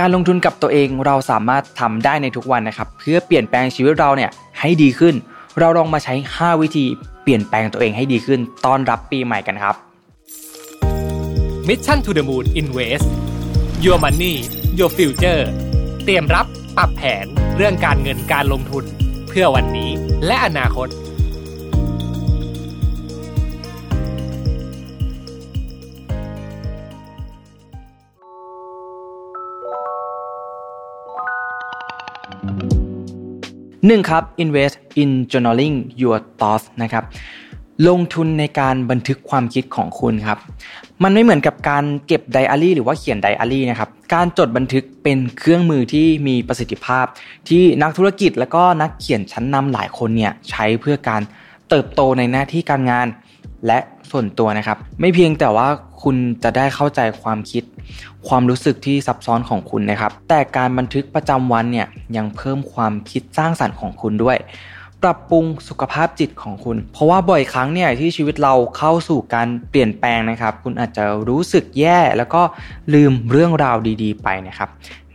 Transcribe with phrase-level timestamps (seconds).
[0.04, 5.14] ารลงทุนกับตัวเองเราสามารถทำได้ในทุกวันนะครับ เพื่อเปลี่ยนแปลงชีวิตเราเนี่ยให้ดีขึ้น
[5.58, 6.84] เราลองมาใช้ 5 วิธี
[7.22, 9.74] เปลี่ยนแปลงตัวเองให้ดีขึ้นต้อนรับปีใหม่กันครับ
[11.68, 13.06] Mission to the Moon Invest
[13.84, 14.34] Your Money
[14.78, 15.42] Your Future
[16.04, 17.24] เตรียมรับปรับแผน
[17.56, 18.84] เรื่องการเงินการลงทุน
[19.28, 19.90] เพื่อวันนี้
[20.26, 20.88] และอนาคต
[33.86, 37.04] หนึ่งครับ invest in journaling your thoughts นะครับ
[37.88, 40.38] ลงทุนในการบันทึกความคิดของคุณครับ
[41.02, 47.06] มันไม่เหมือนกับการเก็บไดอารี่หรือว่าเขียนไดอารี่นะครับ การจดบันทึกเป็นเครื่องมือที่มีประสิทธิภาพ
[47.48, 51.22] ที่นักธุรกิจและก็นักเขียนชั้นนำหลายคนเนี่ยใช้เพื่อการ
[51.68, 53.06] เติบโตในหน้าที่การงาน
[53.66, 53.78] และ
[54.10, 55.68] ส่วนตัวนะครับ ไม่เพียงแต่ว่า
[56.02, 57.62] คุณจะได้เข้าใจความคิด
[58.28, 64.38] ความรู้สึกที่ซับซ้อนของคุณนะครับ แต่การบันทึกประจำวันเนี่ยยังเพิ่มความคิดสร้างสรรค์ของคุณด้วย
[65.02, 72.42] ปรับปรุงสุขภาพจิตของคุณ เพราะว่าบ่อยครั้งเนี่ยที่ชีวิตเราเข้าสู่การเปลี่ยนแปลงนะครับ คุณอาจจะรู้สึกแย่แล้วก็
[72.94, 74.68] ลืมเรื่องราวดีๆ ไปนะครับ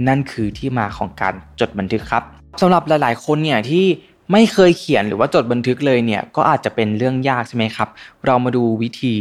[0.07, 2.23] นั่นคือที่มาของการจดบันทึกครับ
[2.61, 3.85] สำหรับหลาย ๆ คนเนี่ยที่
[4.31, 7.89] ไม่เคยเขียนหรือว่าจดบันทึกเลยเนี่ยก็อาจจะเป็นเรื่องยากใช่ไหมครับ
[8.25, 9.13] เรามาดูวิธี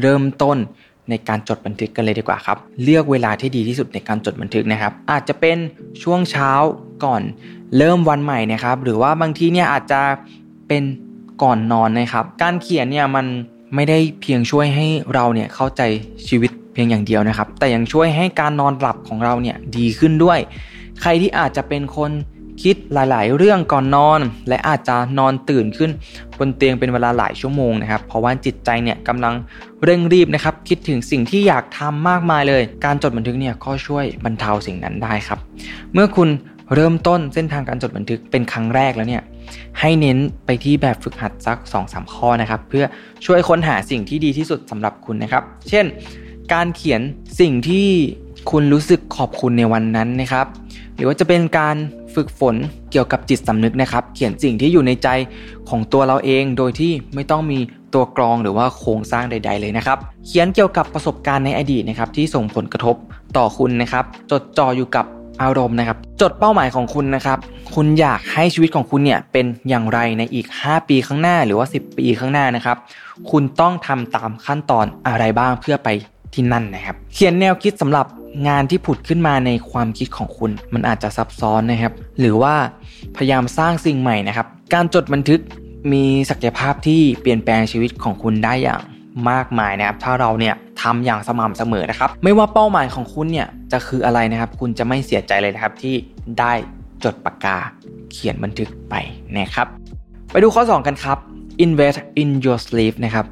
[0.00, 0.58] เริ่มต้น
[1.10, 5.58] ในการจดบันทึกกันเลยดีกว่าครับ เลือกเวลาที่ดีที่สุดในการจดบันทึกนะครับ อาจจะเป็น
[6.02, 6.50] ช่วงเช้า
[7.04, 7.22] ก่อน
[7.78, 10.00] เริ่มวันใหม่นะครับ หรือว่าบางทีเนี่ยอาจจะ
[10.68, 10.82] เป็น
[11.42, 13.26] ก่อนนอนนะครับ การเขียนเนี่ยมัน
[13.74, 15.82] ไม่ได้เพียงช่วยให้เราเนี่ยเข้าใจ
[16.28, 20.38] ชีวิตเพียงอย่างเดียวนะครับ แต่ยังช่วยให้การนอนหลับของเราเนี่ยดีขึ้นด้วย
[21.00, 22.10] ใครที่อาจจะเป็นคน
[22.62, 25.90] คิดหลาย ๆ เรื่องก่อนนอน และอาจจะนอนตื่นขึ้น
[26.38, 29.34] บนเตียงเป็นเวลาหลายชั่วโมงนะครับ เพราะว่าจิตใจเนี่ยกำลัง
[29.84, 35.38] เร่งรีบนะครับ คิดถึงสิ่งที่อยากทำมากมายเลย การจดบันทึกเนี่ยก็ช่วยบรรเทาสิ่งนั้นได้ครับ
[35.92, 36.28] เมื่อคุณ
[36.74, 39.22] เริ่มต้นเส้นทางการจดบันทึกเป็นครั้งแรกแล้วเนี่ย
[39.80, 42.84] ให้เน้นไปที่แบบฝึกหัดสัก2อสข้อนะครับ เพื่อ
[43.26, 45.84] ช่วยค้นหาสิ่งที่ดีที่สุดสำหรับคุณนะครับ เช่น
[46.52, 47.00] การเขียน
[47.40, 47.88] สิ่งที่
[48.50, 50.46] คุณรู้สึกขอบคุณในวันนั้นนะครับ
[50.96, 51.76] หรือว่าจะเป็นการ
[52.16, 52.54] ฝึกฝน
[52.90, 55.08] เกี่ยวกับจิตสำนึกนะครับ เขียนสิ่งที่อยู่ในใจ
[55.68, 57.58] ของตัวเราเอง โดยที่ไม่ต้องมี
[57.94, 62.96] ตัวกรองหรือว่าโครงสร้างใด ๆ เลยนะครับ เขียนเกี่ยวกับประสบการณ์ในอดีตนะครับที่ส่งผลกระทบ
[63.36, 65.06] ต่อคุณนะครับ จดจ่ออยู่กับ
[65.42, 67.38] อารมณ์นะครับ จดเป้าหมายของคุณนะครับ
[67.74, 72.76] คุณอยากให้ชีวิตของคุณเนี่ยเป็นอย่างไรในอีก 5 ปีข้างหน้าหรือว่า 10 ปีข้างหน้านะครับ
[73.30, 75.88] คุณต้องทำตามขั้นตอนอะไรบ้างเพื่อไป
[76.34, 78.06] ที่นั่นนะครับ เขียนแนวคิดสำหรับ
[78.48, 82.54] งานที่ผุดขึ้นมาในความคิดของคุณ มันอาจจะซับซ้อนนะครับ หรือว่า
[83.16, 85.40] พยายามสร้างสิ่งใหม่นะครับ การจดบันทึก
[85.92, 88.80] มีศักยภาพที่เปลี่ยนแปลงชีวิตของคุณได้อย่าง
[89.30, 95.94] มากมายนะครับ ถ้าเราเนี่ยทำอย่างสม่ำเสมอนะครับ ไม่ว่าเป้าหมายของคุณเนี่ยจะคืออะไรนะครับ คุณจะไม่เสียใจเลยนะครับที่
[96.38, 96.52] ได้
[97.04, 97.56] จดปากกา
[98.12, 98.94] เขียนบันทึกไป
[99.36, 99.66] นะครับ
[100.30, 101.18] ไปดูข้อ 2 กันครับ
[101.64, 103.26] invest in your sleep นะครับ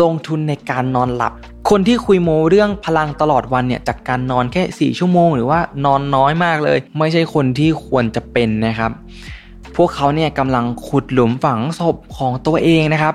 [0.00, 1.34] ลงทุนในการนอนหลับ
[1.70, 8.92] คนที่คุยโมเรื่องพลังตลอดวันเนี่ยจากการนอนแค่ 4 ชั่วโมง หรือว่านอนน้อยมากเลย ไม่ใช่คนที่ควรจะเป็นนะครับ
[9.76, 13.14] พวกเขาเนี่ยกำลังขุดหลุมฝังศพของตัวเองนะครับ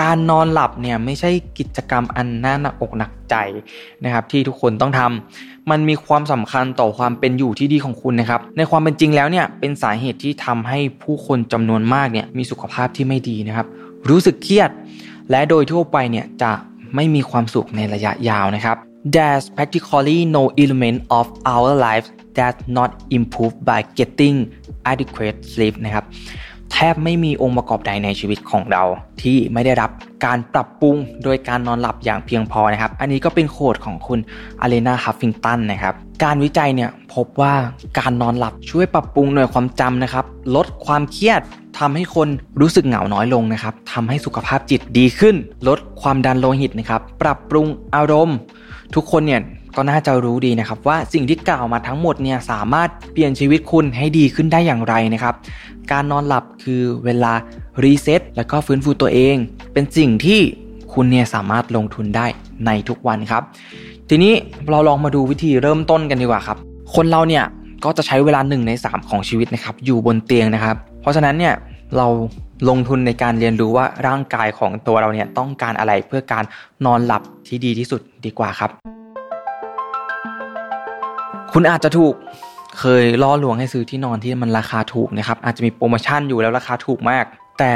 [0.00, 3.34] การนอนหลับเนี่ยไม่ใช่กิจกรรมอันน่าหนักอกหนักใจ
[4.04, 13.66] นะครับที่ทุกคนต้องทำมันมีความสำคัญต่อความเป็นอยู่ที่ดีของคุณนะครับ ในความเป็นจริงแล้วเนี่ยเป็นสาเหตุที่ทำให้ผู้คนจำนวนมากเนี่ยมีสุขภาพที่ไม่ดีนะครับ
[14.10, 14.70] รู้สึกเครียด
[15.30, 16.52] และโดยทั่วไปเนี่ยจะ
[16.94, 18.76] ไม่มีความสุขในระยะยาวนะครับ
[19.14, 22.06] There's practically no element of our life
[22.38, 24.36] that not improved by getting
[24.92, 26.04] adequate sleep นะครับ
[26.72, 28.82] แทบไม่มีองค์ประกอบใดในชีวิตของเรา
[29.22, 29.90] ที่ไม่ได้รับ
[30.24, 34.18] การปรับปรุงโดยการนอนหลับอย่างเพียงพอนะครับ อันนี้ก็เป็นโคดของคุณ
[34.60, 35.94] อเลนาฮัฟฟิงตันนะครับ
[36.24, 37.54] การวิจัยเนี่ยพบว่า
[37.98, 40.24] การนอนหลับช่วยปรับปรุงหน่วยความจำนะครับ
[40.56, 41.40] ลดความเครียด
[41.82, 42.28] ทำให้คน
[42.60, 45.36] รู้สึกเหงาน้อยลงนะครับทำให้สุขภาพจิตดีขึ้น
[45.68, 48.36] ลดความดันโลหิตนะครับ ปรับปรุงอารมณ์
[48.94, 49.40] ทุกคนเนี่ย
[49.76, 55.34] ก็น่าจะรู้ดีนะครับว่าสิ่งที่กล่าวมาทั้งหมดเนี่ยสามารถเปลี่ยนชีวิตคุณให้ดีขึ้นได้อย่างไรนะครับ
[55.92, 57.32] การนอนหลับคือเวลา
[57.84, 59.36] รีเซ็ตแล้วก็ฟื้นฟูตัวเอง
[59.72, 60.40] เป็นสิ่งที่
[60.94, 62.26] คุณเนี่ยสามารถลงทุนได้
[62.66, 63.42] ในทุกวันครับ
[64.08, 64.32] ทีนี้
[64.70, 66.58] เราลองมาดูวิธีเริ่มต้นกันดีกว่าครับ
[66.94, 67.44] คนเราเนี่ย
[67.84, 71.54] ก็จะใช้เวลา1ใน 3 ของชีวิตนะครับอยู่บนเตียงนะครับ เพราะฉะนั้นเนี่ย
[71.98, 72.08] เรา
[72.68, 76.44] ลงทุนในการเรียนรู้ว่าร่างกายของตัวเราเนี่ยต้องการอะไรเพื่อการ
[76.86, 78.70] นอนหลับที่ดีที่สุดดีกว่าครับ
[81.52, 82.14] คุณอาจจะถูก
[82.78, 87.24] เคยล่อลวงให้ซื้อที่นอนที่มันราคาถูกนะครับ อาจจะมีโปรโมชั่นอยู่แล้วราคาถูกมาก
[87.58, 87.72] แต่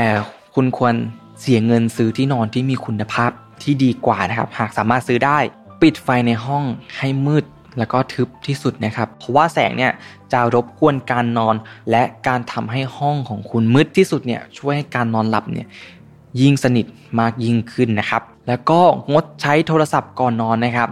[0.54, 0.94] คุณควร
[1.40, 3.30] เสียเงินซื้อที่นอนที่มีคุณภาพ
[3.62, 5.38] ที่ดีกว่านะครับ หากสามารถซื้อได้
[5.82, 6.64] ปิดไฟในห้อง
[6.98, 7.44] ให้มืด
[7.78, 9.92] แล้วก็ทึบที่สุดนะครับเพราะว่าแสงเนี่ย
[10.32, 11.54] จะรบกวนการนอน
[11.90, 15.66] และการทำให้ห้องของคุณมืดที่สุดเนี่ยช่วยให้การนอนหลับเนี่ย
[16.40, 16.86] ยิ่งสนิท
[17.20, 18.80] มากยิ่งขึ้นนะครับ แล้วก็
[19.12, 20.88] งดใช้โทรศัพท์ก่อนนอนนะครับ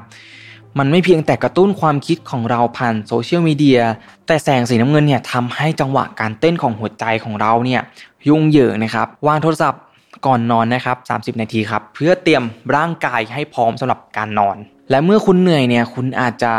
[0.79, 3.81] มันไม่เพียงแต่กระตุ้นความคิดของเราผ่านโซเชียลมีเดีย
[4.27, 7.81] แต่แสงสีน้ำเงินเนี่ยทำให้จังหวะการเต้นของหัวใจของเราเนี่ย
[8.29, 9.81] ยุ่งเหยิงนะครับ วางโทรศัพท์
[10.27, 10.97] ก่อนนอนนะครับ
[11.35, 12.45] 30 นาทีครับ เพื่อเตรียม
[12.77, 14.57] ร่างกายให้พร้อมสำหรับการนอน
[14.91, 16.53] และเมื่อคุณเหนื่อยเนี่ยคุณอาจจะ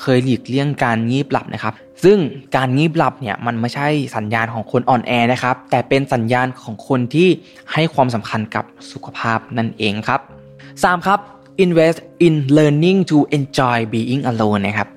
[0.00, 1.74] เคยหลีกเลี่ยงการงีบหลับนะครับ
[2.04, 2.18] ซึ่ง
[2.56, 7.28] การงีบหลับเนี่ยมันไม่ใช่สัญญาณของคนอ่อนแอนะครับ แต่เป็นสัญญาณของคนที่
[7.72, 10.20] ให้ความสำคัญกับสุขภาพนั่นเองครับ
[10.82, 11.06] 3.
[11.06, 11.20] ครับ
[11.64, 14.88] invest in learning to enjoy being alone นะครับ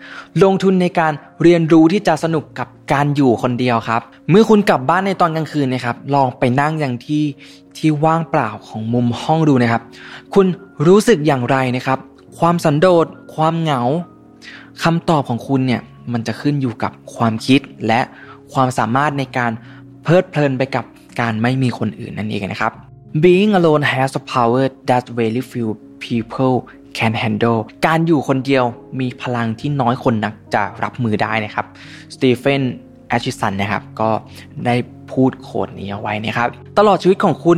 [0.43, 1.13] ลงทุนในการ
[1.43, 7.23] เรียนรู้ที่จะสนุกกับการอยู่คนเดียวครับ เมื่อคุณกลับบ้านในตอนกลางคืนนะครับ ลองไปนั่งอย่างที่
[7.77, 9.81] ที่ว่างเปล่าของมุมห้องดูนะครับ
[10.33, 10.45] คุณ
[10.87, 11.99] รู้สึกอย่างไรนะครับ
[12.39, 13.05] ความสันโดษ
[13.35, 13.81] ความเหงา
[14.83, 15.81] คำตอบของคุณเนี่ย
[16.13, 18.01] มันจะขึ้นอยู่กับความคิดและ
[18.53, 19.51] ความสามารถในการ
[20.03, 20.85] เพลิดเพลินไปกับ
[21.19, 22.73] การไม่มีคนอื่นนั่นเองนะครับ
[23.23, 25.69] Being alone has a power that very few
[26.05, 26.55] people
[26.97, 28.65] can handle การอยู่คนเดียว
[28.99, 31.65] มีพลังที่น้อยคนนักจะรับมือได้นะครับ
[32.15, 32.61] สตีเฟน
[33.09, 34.09] แอชิสันนะครับก็
[34.65, 34.75] ได้
[35.11, 37.57] พูดโคดนี้เอาไว้นะครับ ตลอดชีวิตของคุณ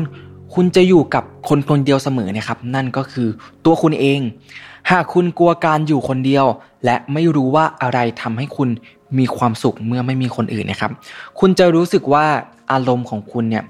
[0.54, 3.28] คุณจะอยู่กับคนคนเดียวเสมอนะครับ นั่นก็คือ
[3.66, 4.20] ตัวคุณเอง
[4.92, 6.46] หากคุณกลัวการอยู่คนเดียว
[6.86, 8.70] และไม่รู้ว่าอะไรทำให้คุณ
[9.18, 10.92] มีความสุขเมื่อไม่มีคนอื่นนะครับ
[11.40, 12.26] คุณจะรู้สึกว่า
[12.72, 13.64] อารมณ์ของคุณเนี่ย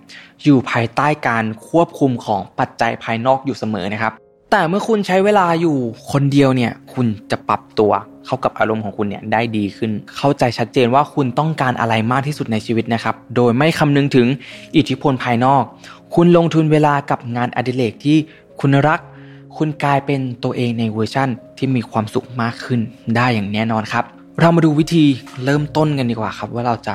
[0.43, 4.13] อยู่ภายใต้การควบคุมของปัจจัยภายนอกอยู่เสมอนะครับ
[4.55, 5.77] แต่เมื่อคุณใช้เวลาอยู่
[6.11, 7.91] คนเดียวเนี่ย คุณจะปรับตัว
[8.25, 14.27] เข้ากับอารมณ์ของคุณเนี่ยได้ดีขึ้น เข้าใจชัดเจนว่าคุณต้องการอะไรมากที่สุดในชีวิตนะครับ โดยไม่คำนึงถึง
[14.77, 15.63] อิทธิพลภายนอก
[16.15, 18.17] คุณลงทุนเวลากับงานอดิเรกที่
[18.59, 18.99] คุณรัก
[19.57, 22.79] คุณกลายเป็นตัวเองในเวอร์ชั่นที่มีความสุขมากขึ้น
[23.15, 24.03] ได้อย่างแน่นอนครับ
[24.41, 25.05] เรามาดูวิธี
[25.45, 26.93] เริ่มต้นกันดีกว่าครับ ว่าเราจะ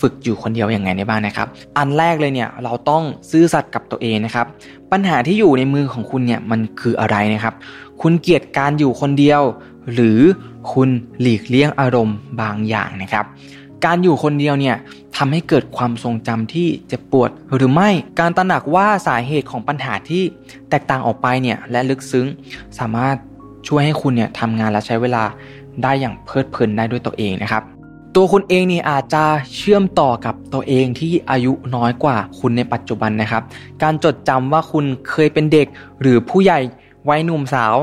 [0.00, 1.48] ฝึกอยู่คนเดียวอย่างไงในบ้านนะครับ
[1.78, 4.46] อันแรกเลยเนี่ยเราต้องซื่อสัตย์กับตัวเองนะครับ
[4.92, 7.54] ปัญหาที่อยู่ในมือของคุณเนี่ยมันคืออะไรนะครับ
[8.02, 9.42] คุณเกลียดการอยู่คนเดียว
[9.94, 10.20] หรือ
[10.72, 10.88] คุณ
[11.20, 13.24] หลีกเลี่ยงอารมณ์บางอย่างนะครับ
[13.84, 14.76] การอยู่คนเดียวเนี่ย
[15.16, 17.90] ทำให้เกิดความทรงจำที่เจ็บปวดหรือไม่
[18.20, 20.22] การตระหนักว่าสาเหตุของปัญหาที่
[20.70, 22.26] แตกต่างออกไปเนี่ยและลึกซึ้ง
[22.78, 23.16] สามารถ
[23.68, 25.24] ช่วยให้คุณเนี่ยทำงานและใช้เวลา
[25.82, 27.62] ได้อย่างเพลิดเพลินได้ด้วยตัวเองนะครับ
[28.16, 29.24] ตัวคุณเองนี่อาจจะ
[29.56, 33.42] เชื่อมต่อกับตัวเองที่อายุน้อยกว่าคุณในปัจจุบันนะครับ
[33.82, 35.66] การจดจำว่าคุณเคยเป็นเด็ก
[36.00, 36.60] หรือผู้ใหญ่
[37.08, 37.74] วัยหนุ่มสาว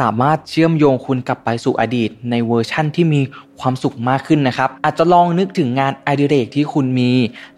[0.00, 3.20] สามารถเชื่อมโยงคุณกลับไปสู่อดีต ในเวอร์ชั่นที่มี
[3.60, 7.10] ความสุขมากขึ้นนะครับ อาจจะลองนึกถึงงานอดิเรกที่คุณมี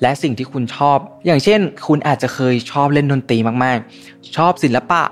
[0.02, 5.02] และสิ่งที่คุณชอบ อย่างเช่น คุณอาจจะเคยชอบเล่นดนตรีมากๆ ชอบศิลปะ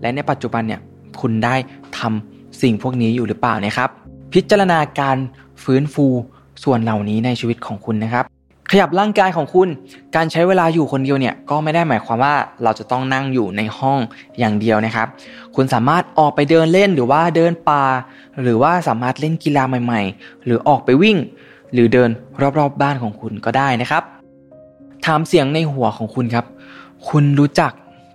[0.00, 0.80] และในปัจจุบันเนี่ย
[1.20, 1.54] คุณได้
[1.98, 3.90] ทำสิ่งพวกนี้อยู่หรือเปล่านะครับ
[4.32, 5.16] พิจารณาการ
[5.64, 6.06] ฟื้นฟู
[6.64, 8.24] ส่วนเหล่านี้ในชีวิตของคุณนะครับ
[8.70, 9.68] ขยับร่างกายของคุณ
[10.16, 13.98] การใช้เวลาอยู่คนเดียวเนี่ยก็ไม่ได้หมายความว่าเราจะต้องนั่งอยู่ในห้อง
[14.38, 15.08] อย่างเดียวนะครับ
[15.54, 17.84] คุณสามารถออกไปเดินเล่นหรือว่าเดินป่า
[18.42, 21.16] หรือว่าสามารถเล่นกีฬาใหม่ๆ หรือออกไปวิ่ง
[21.72, 22.10] หรือเดิน
[22.40, 24.02] รอบๆบบ้านของคุณก็ได้นะครับ
[25.06, 26.46] ถามเสียงในหัวของคุณครับ
[27.08, 27.72] คุณรู้จัก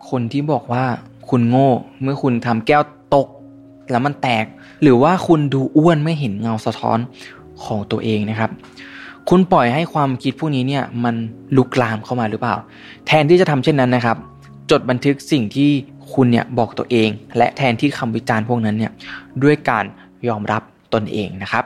[0.09, 0.85] คนที่บอกว่า
[1.29, 1.69] คุณโง่
[2.01, 2.83] เมื่อคุณทำแก้ว
[3.15, 3.27] ตก
[3.91, 4.45] แล้วมันแตก
[4.81, 6.99] หรือว่าคุณดูอ้วนไม่เห็นเงาสะท้อน
[7.65, 8.51] ของตัวเองนะครับ
[9.29, 11.15] คุณปล่อยให้ความคิดพวกนี้เนี่ยมัน
[11.57, 12.55] ลุกลามเข้ามาหรือเปล่า
[13.07, 14.17] แทนที่จะทำเช่นนั้นนะครับ
[14.71, 15.69] จดบันทึกสิ่งที่
[16.13, 18.91] คุณเนี่ยบอกตัวเอง และแทนที่คำวิจารณ์พวกนั้นเนี่ย
[19.43, 19.85] ด้วยการ
[20.27, 20.61] ยอมรับ
[20.93, 21.65] ตนเองนะครับ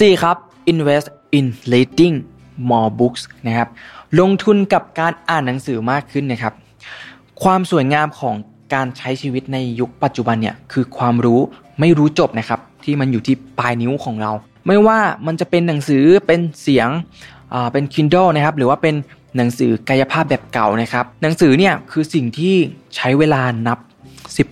[0.00, 0.22] 4.
[0.22, 0.36] ครับ
[0.72, 2.16] invest in reading
[2.70, 3.68] more books นะครับ
[4.20, 6.54] ลงทุนกับการอ่านหนังสือมากขึ้นนะครับ
[7.42, 8.34] ความสวยงามของ
[8.74, 11.40] การใช้ชีวิตในยุคปัจจุบันเนี่ยคือความรู้
[11.80, 14.32] ไม่รู้จบนะครับที่มันอยู่ที่ปลายนิ้วของเรา
[14.66, 16.88] ไม่ว่ามันจะเป็นหนังสือเป็นเสียง
[17.72, 18.94] เป็น Kindle นะครับหรือว่าเป็น
[19.36, 22.54] หนังสือกายภาพแบบเก่านะครับ หนังสือเนี่ยคือสิ่งที่
[22.96, 23.78] ใช้เวลานับ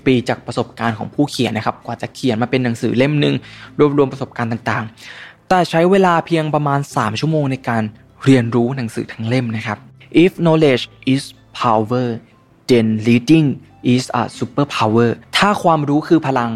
[0.00, 3.34] 10 ปีจากประสบการณ์ของผู้เขียนนะครับ กว่าจะเขียนมาเป็นหนังสือเล่มหนึ่ง
[3.78, 7.82] รวบรวมประสบการณ์ต่างๆ แต่ใช้เวลาเพียงประมาณ 3 ชั่วโมงในการ
[8.24, 9.78] เรียนรู้หนังสือทั้งเล่มนะครับ
[10.24, 11.22] if knowledge is
[11.60, 12.06] power
[12.70, 13.46] then reading
[13.94, 16.50] is a super power ถ้าความรู้คือพลัง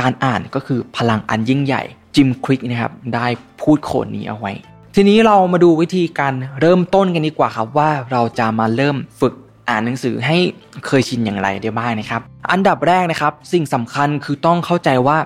[0.00, 1.82] การอ่านก็คือพลังอันยิ่งใหญ่
[2.14, 3.26] จิมคริกนะครับได้
[3.60, 4.52] พูดโคดนี้เอาไว้
[4.94, 9.34] ทีนี้เรามาดูวิธีการเริ่มต้นกันดีกว่าครับว่าเราจะมาเริ่มฝึก
[9.68, 10.38] อ่านหนังสือให้
[10.86, 15.18] เคยชินอย่างไรได้บ้างนะครับ อันดับแรกนะครับ สิ่งสำคัญคือต้องเข้าใจว่า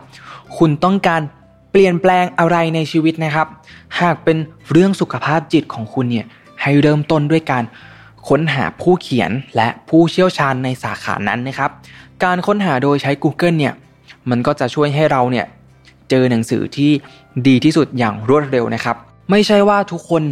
[0.58, 1.20] คุณต้องการ
[1.72, 3.46] เปลี่ยนแปลงอะไรในชีวิตนะครับ
[4.00, 4.36] หากเป็น
[4.72, 6.26] เรื่องสุขภาพจิตของคุณเนี่ย
[6.62, 7.64] ให้เริ่มต้นด้วยการ
[8.28, 11.70] ค้นหาผู้เขียนและผู้เชี่ยวชาญในสาขานั้นนะครับ
[12.24, 13.74] การค้นหาโดยใช้ Google เนี่ย
[14.30, 15.46] มันก็จะช่วยให้เราเนี่ย
[16.10, 16.90] เจอหนังสือที่
[17.46, 18.96] ดีที่สุดอย่างรวดเร็วนะครับ
[19.30, 20.22] ไม่ใช่ว่าทุกคน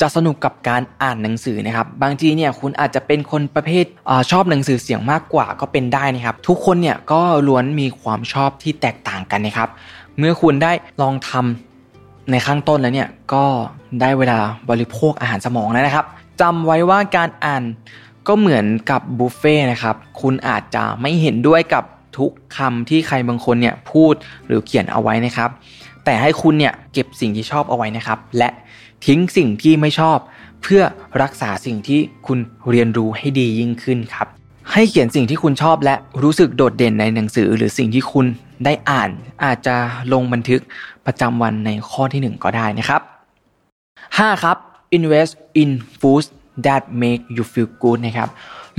[0.00, 9.68] จะสนุกกับการอ่านหนังสือนะครับ บางทีเนี่ยคุณอาจจะเป็นคนประเภทอชอบหนังสือเสียงมากกว่าก็เป็นได้นะครับ ทุกคนเนี่ยก็ล้วนมีความชอบที่แตกต่างกันนะครับ
[10.18, 10.72] เมื่อคุณได้
[11.02, 13.44] ลองทำในข้างต้นแล้วเนี่ยก็
[14.00, 14.38] ได้เวลา
[14.70, 16.06] บริโภคอาหารสมองแล้วนะครับ
[16.42, 17.62] จำไว้ว่าการอ่าน
[18.28, 21.84] ก็เหมือนกับบุฟเฟ่นะครับ คุณอาจจะไม่เห็นด้วยกับ
[22.18, 24.14] ทุกคำที่ใครบางคนเนี่ยพูด
[24.46, 25.50] หรือเขียนเอาไว้นะครับ
[26.04, 28.48] แต่ให้คุณเนี่ยเก็บสิ่งที่ชอบเอาไว้นะครับ และ
[29.06, 30.18] ทิ้งสิ่งที่ไม่ชอบ
[30.62, 30.82] เพื่อ
[31.22, 32.38] รักษาสิ่งที่คุณ
[32.70, 34.28] เรียนรู้ให้ดียิ่งขึ้นครับ
[34.72, 38.26] ให้เขียนสิ่งที่คุณชอบและรู้สึกโดดเด่นในหนังสือ หรือสิ่งที่คุณ
[38.64, 39.10] ได้อ่าน
[39.44, 39.76] อาจจะ
[40.12, 40.60] ลงบันทึก
[41.06, 43.00] ประจำวันในข้อที่ 1 ก็ได้นะครับ
[43.86, 44.44] 5.
[44.44, 44.56] ครับ
[44.96, 45.32] invest
[45.62, 45.70] in
[46.00, 46.26] foods
[46.66, 48.28] that make you feel good นะครับ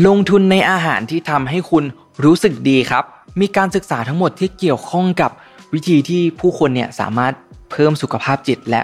[0.08, 1.84] ลงทุนในอาหารที่ทำให้คุณ
[2.24, 3.04] รู้สึกดีครับ
[3.42, 5.32] มีการศึกษาทั้งหมดที่เกี่ยวข้องกับ
[5.74, 7.34] วิธีที่ผู้คนเนี่ยสามารถ
[7.72, 8.82] เพิ่มสุขภาพจิตและ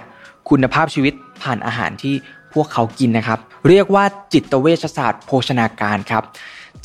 [0.50, 2.16] คุณภาพชีวิตผ่านอาหารที่
[2.54, 6.24] พวกเขากินนะครับ เรียกว่าจิตเวชศาสตร์โภชนาการครับ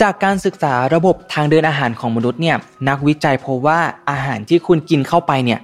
[0.01, 2.57] จากการศึกษาระบบทางเดินอาหารของมนุษย์เนี่ย
[2.89, 5.61] นักวิจัยพบว่าอาหารที่คุณกินเข้าไปเนี่ย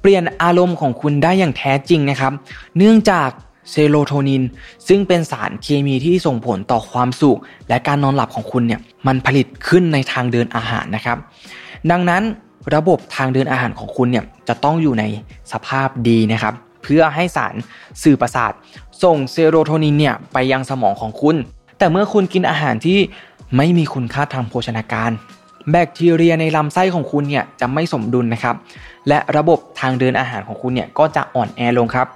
[0.00, 2.32] เปลี่ยนอารมณ์ของคุณได้อย่างแท้จริงนะครับ
[2.76, 3.30] เนื่องจาก
[3.70, 4.42] เซโรโทนิน
[4.88, 7.38] ซึ่งเป็นสารเคมีที่ส่งผลต่อความสุข
[7.68, 11.18] และการนอนหลับของคุณเนี่ยมันผลิตขึ้นในทางเดินอาหารนะครับ
[11.90, 12.22] ดังนั้น
[12.74, 15.04] ระบบทางเดินอาหารของคุณเนี่ยจะต้องอยู่ใน
[15.52, 17.54] สภาพดีนะครับ เพื่อให้สาร
[18.02, 18.52] สื่อประสาท
[19.02, 21.36] ส่งเซโรโทนินเนี่ยไปยังสมองของคุณ
[21.78, 22.98] แต่เมื่อคุณกินอาหารที่
[23.56, 25.10] ไม่มีคุณค่าทางโภชนาการ
[25.70, 28.56] แบคทีเรียในลำไส้ของคุณเนี่ยจะไม่สมดุลนะครับ
[29.08, 32.06] และระบบทางเดินอาหารของคุณเนี่ยก็จะอ่อนแอลงครับ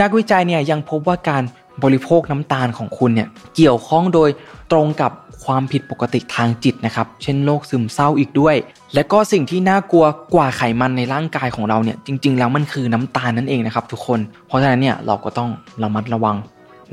[0.00, 1.42] นักวิจัยเนี่ยยังพบว่าการ
[1.84, 4.30] บริโภคน้ำตาลของคุณเนี่ยเกี่ยวข้องโดย
[4.72, 5.12] ตรงกับ
[5.44, 8.56] ความผิดปกติทางจิตนะครับ เช่นโรคซึมเศร้าอีกด้วย
[8.94, 15.50] และก็สิ่งที่น่ากลัวกว่าไขมันในร่างกายของเราเนี่ยจริง ๆ แล้วมันคือน้ำตาลนั่นเองนะครับทุกคน เพราะฉะนั้นเนี่ยเราก็ต้อง
[15.82, 16.36] ระมัดระวัง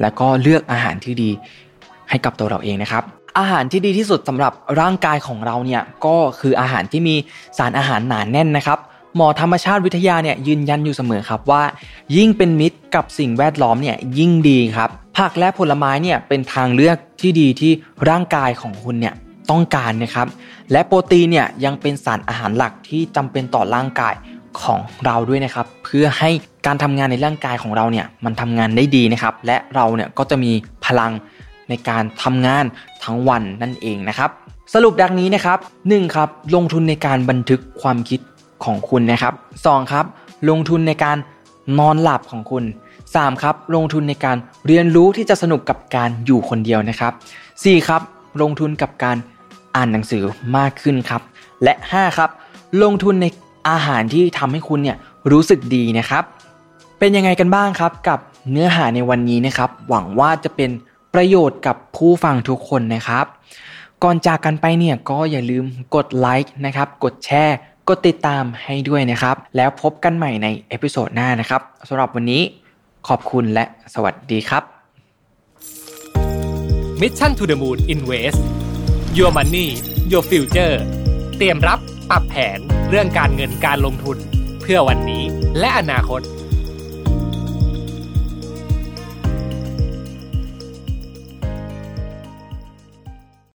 [0.01, 1.29] และก็เลือกอาหารที่ดี
[2.09, 3.03] ให้กับตัวเราเองนะครับ
[3.39, 7.15] อาหารที่ดีที่สุดสำหรับร่างกายของเราเนี่ยก็คืออาหารที่มี
[7.57, 8.79] สารอาหารหนานแน่นนะครับ
[9.17, 11.63] หมอธรรมชาติวิทยาเนี่ยยืนยันอยู่เสมอครับว่า
[12.15, 17.71] ยิ่งเป็นมิตรกับสิ่งแวดล้อมเนี่ยยิ่งดีครับผักและผลไม้เนี่ยเป็นทางเลือกที่ดีที่
[18.09, 19.13] ร่างกายของคุณเนี่ย
[19.51, 20.27] ต้องการนะครับ
[20.71, 24.13] และโปรตีนเนี่ยยังเป็นสารอาหารหลักที่จำเป็นต่อร่างกาย
[24.61, 26.29] ของเราด้วยนะครับ เพื่อให้
[26.65, 30.51] การทำงานในร่างกายของเราเนี่ยมันทำงานได้ดีนะครับ และเราเนี่ยก็จะมี
[30.85, 31.11] พลัง
[31.69, 32.65] ในการทำงาน
[33.03, 34.29] ทั้งวันนั่นเองนะครับ
[34.73, 38.19] สรุปดังนี้นะครับ 1 ครับลงทุนในการบันทึกความคิด
[38.65, 39.33] ของคุณนะครับ
[39.63, 39.91] 2.
[39.91, 40.05] ครับ
[40.49, 41.17] ลงทุนในการ
[41.79, 42.63] นอนหลับของคุณ
[43.03, 43.43] 3.
[43.43, 44.37] ครับ ลงทุนในการ
[44.67, 47.13] เรียนรู้ที่จะสนุกกับการอยู่คนเดียวนะครับ
[47.53, 47.87] 4.
[47.87, 48.01] ครับ
[48.41, 49.17] ลงทุนกับการ
[49.75, 50.23] อ่านหนังสือ
[50.57, 51.21] มากขึ้นครับ
[51.63, 52.17] และ 5.
[52.17, 52.29] ครับ
[52.83, 53.25] ลงทุนใน
[53.69, 54.97] อาหารที่ทำให้คุณเนี่ย
[55.31, 56.23] รู้สึกดีนะครับ
[56.99, 58.19] เป็นยังไงกันบ้างครับกับ
[58.51, 60.71] เนื้อหาในวันนี้นะครับ หวังว่าจะเป็น
[61.13, 63.25] ประโยชน์กับผู้ฟังทุกคนนะครับ
[64.03, 67.57] ก่อนจากกันไปเนี่ยก็อย่าลืมกดไลค์นะครับ กดแชร์
[67.89, 72.41] กดติดตามให้ด้วยนะครับ แล้วพบกันใหม่ใน episode หน้านะครับสำหรับวันนี้
[73.07, 74.63] ขอบคุณและสวัสดีครับ
[77.01, 78.39] Mission to the Moon Invest
[79.17, 79.67] Your Money
[80.11, 80.75] Your Future
[81.37, 81.79] เตรียมรับ
[82.09, 82.57] ปรับแผน
[82.89, 84.17] เรื่องการเงินการลงทุน
[84.61, 85.23] เพื่อวันนี้
[85.59, 86.21] และอนาคต